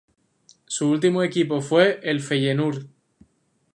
Su 0.65 0.89
último 0.89 1.21
equipo 1.21 1.61
fue 1.61 1.99
el 2.01 2.21
Feyenoord. 2.21 2.87